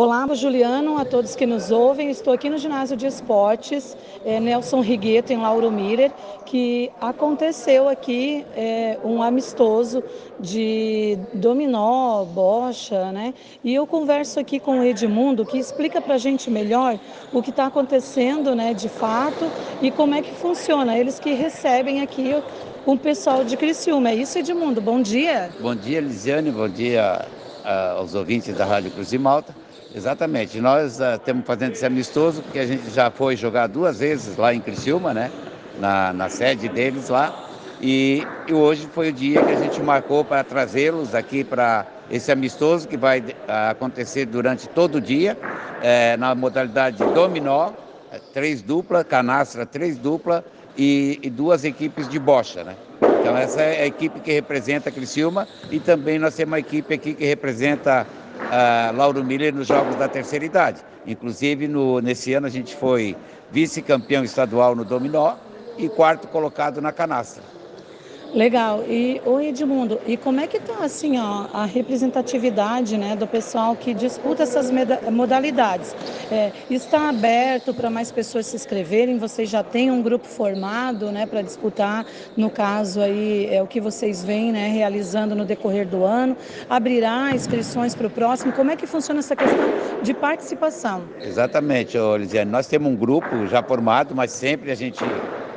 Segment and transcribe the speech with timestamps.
[0.00, 2.08] Olá, Juliano, a todos que nos ouvem.
[2.08, 6.12] Estou aqui no ginásio de esportes é, Nelson Rigueto, em Lauro Miller,
[6.46, 10.04] que aconteceu aqui é, um amistoso
[10.38, 13.34] de dominó, bocha, né?
[13.64, 16.96] E eu converso aqui com o Edmundo, que explica para a gente melhor
[17.32, 19.50] o que está acontecendo, né, de fato,
[19.82, 20.96] e como é que funciona.
[20.96, 22.40] Eles que recebem aqui
[22.86, 24.10] o pessoal de Criciúma.
[24.10, 24.80] É isso, Edmundo?
[24.80, 25.50] Bom dia.
[25.60, 26.52] Bom dia, Lisiane.
[26.52, 27.26] Bom dia
[27.64, 29.54] aos ouvintes da Rádio Cruz de Malta.
[29.94, 30.60] Exatamente.
[30.60, 34.60] Nós estamos fazendo esse amistoso porque a gente já foi jogar duas vezes lá em
[34.60, 35.30] Criciúma, né?
[35.78, 37.48] Na, na sede deles lá.
[37.80, 42.32] E, e, hoje foi o dia que a gente marcou para trazê-los aqui para esse
[42.32, 45.38] amistoso que vai uh, acontecer durante todo o dia,
[45.82, 47.70] é, na modalidade dominó,
[48.32, 50.44] três dupla, canastra três dupla
[50.76, 52.74] e, e, duas equipes de bocha, né?
[53.20, 56.94] Então essa é a equipe que representa a Criciúma e também nós temos uma equipe
[56.94, 58.06] aqui que representa
[58.48, 60.80] uh, Lauro Miller nos Jogos da Terceira Idade.
[61.06, 63.16] Inclusive, no, nesse ano a gente foi
[63.50, 65.34] vice-campeão estadual no dominó
[65.76, 67.42] e quarto colocado na canastra.
[68.34, 68.84] Legal.
[68.86, 73.74] E o Edmundo, e como é que está assim ó, a representatividade né, do pessoal
[73.74, 74.70] que disputa essas
[75.10, 75.96] modalidades?
[76.30, 79.18] É, está aberto para mais pessoas se inscreverem?
[79.18, 82.04] Vocês já têm um grupo formado né, para disputar?
[82.36, 86.36] No caso aí é o que vocês vêm né, realizando no decorrer do ano.
[86.68, 88.52] Abrirá inscrições para o próximo?
[88.52, 89.68] Como é que funciona essa questão
[90.02, 91.02] de participação?
[91.20, 92.50] Exatamente, Lisiane.
[92.50, 95.02] Nós temos um grupo já formado, mas sempre a gente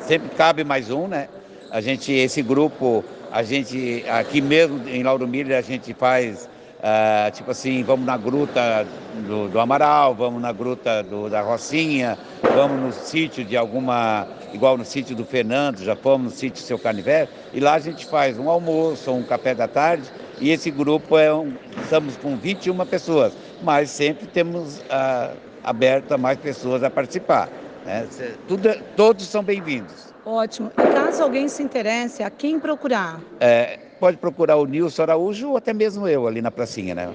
[0.00, 1.28] sempre cabe mais um, né?
[1.70, 7.30] A gente, esse grupo, a gente, aqui mesmo em Lauro Miller, a gente faz, uh,
[7.32, 8.86] tipo assim, vamos na gruta
[9.26, 12.16] do, do Amaral, vamos na gruta do, da Rocinha,
[12.54, 16.78] vamos no sítio de alguma, igual no sítio do Fernando, já fomos no sítio Seu
[16.78, 20.04] Caniver, e lá a gente faz um almoço, um café da tarde,
[20.40, 26.18] e esse grupo é um, estamos com 21 pessoas, mas sempre temos uh, aberto a
[26.18, 27.48] mais pessoas a participar.
[27.84, 28.06] Né?
[28.46, 30.15] Tudo, todos são bem-vindos.
[30.26, 30.72] Ótimo.
[30.76, 33.20] E caso alguém se interesse, a quem procurar?
[33.38, 37.14] É, pode procurar o Nilson Araújo ou até mesmo eu ali na pracinha, né?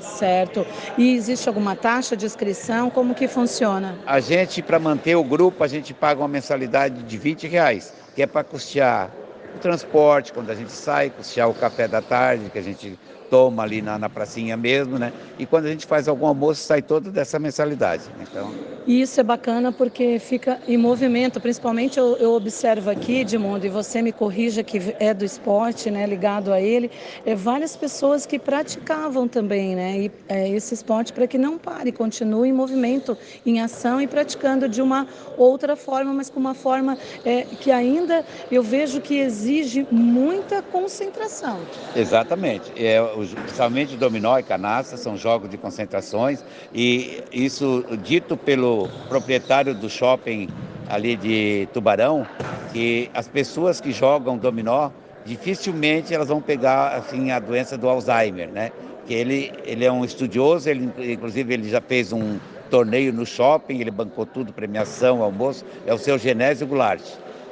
[0.00, 0.66] Certo.
[0.96, 2.88] E existe alguma taxa de inscrição?
[2.88, 3.98] Como que funciona?
[4.06, 8.22] A gente, para manter o grupo, a gente paga uma mensalidade de 20 reais, que
[8.22, 9.10] é para custear
[9.54, 12.98] o transporte, quando a gente sai, custear o café da tarde, que a gente
[13.30, 15.12] toma ali na, na pracinha mesmo, né?
[15.38, 18.04] E quando a gente faz algum almoço, sai todo dessa mensalidade.
[18.20, 18.50] Então...
[18.86, 23.68] E isso é bacana porque fica em movimento, principalmente eu, eu observo aqui, Edmundo, e
[23.68, 26.88] você me corrija que é do esporte, né, ligado a ele,
[27.24, 31.90] é várias pessoas que praticavam também, né, e, é, esse esporte para que não pare,
[31.90, 36.96] continue em movimento, em ação e praticando de uma outra forma, mas com uma forma
[37.24, 41.58] é, que ainda eu vejo que exige muita concentração.
[41.94, 42.70] Exatamente.
[42.76, 46.44] É, principalmente dominó e canastra são jogos de concentrações
[46.74, 50.48] e isso dito pelo proprietário do shopping
[50.88, 52.26] ali de Tubarão,
[52.72, 54.90] que as pessoas que jogam dominó
[55.24, 58.70] dificilmente elas vão pegar assim a doença do Alzheimer, né?
[59.06, 62.38] Que ele ele é um estudioso, ele inclusive ele já fez um
[62.70, 67.02] torneio no shopping, ele bancou tudo, premiação, almoço, é o seu Genésio Goulart.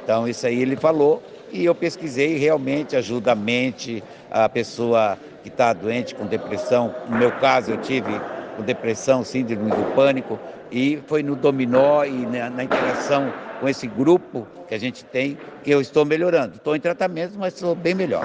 [0.02, 1.22] Então isso aí ele falou
[1.52, 6.92] e eu pesquisei realmente ajuda a mente, a pessoa que está doente com depressão.
[7.06, 8.18] No meu caso, eu tive
[8.56, 10.40] com depressão, síndrome do pânico,
[10.72, 15.36] e foi no dominó e na, na interação com esse grupo que a gente tem
[15.62, 16.56] que eu estou melhorando.
[16.56, 18.24] Estou em tratamento, mas estou bem melhor.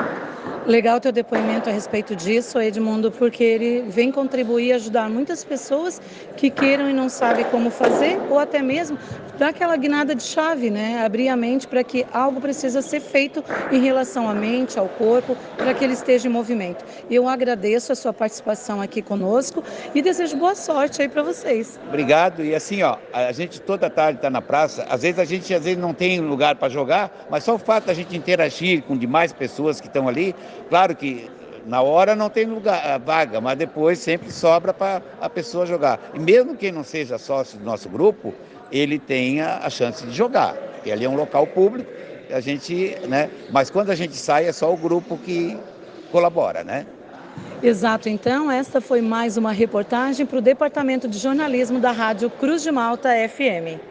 [0.65, 6.01] Legal teu depoimento a respeito disso, Edmundo, porque ele vem contribuir e ajudar muitas pessoas
[6.35, 8.97] que queiram e não sabem como fazer, ou até mesmo
[9.37, 11.01] dar aquela guinada de chave, né?
[11.03, 15.35] Abrir a mente para que algo precisa ser feito em relação à mente, ao corpo,
[15.57, 16.83] para que ele esteja em movimento.
[17.09, 19.63] Eu agradeço a sua participação aqui conosco
[19.95, 21.79] e desejo boa sorte aí para vocês.
[21.87, 22.43] Obrigado.
[22.43, 25.63] E assim, ó, a gente toda tarde está na praça, às vezes a gente às
[25.63, 29.31] vezes não tem lugar para jogar, mas só o fato da gente interagir com demais
[29.31, 30.35] pessoas que estão ali,
[30.69, 31.29] claro que
[31.65, 35.99] na hora não tem lugar, vaga, mas depois sempre sobra para a pessoa jogar.
[36.13, 38.33] E mesmo quem não seja sócio do nosso grupo,
[38.71, 41.89] ele tenha a chance de jogar, porque ali é um local público,
[42.31, 43.29] a gente, né?
[43.51, 45.57] Mas quando a gente sai é só o grupo que
[46.11, 46.85] colabora, né?
[47.61, 52.63] Exato, então esta foi mais uma reportagem para o Departamento de Jornalismo da Rádio Cruz
[52.63, 53.88] de Malta FM.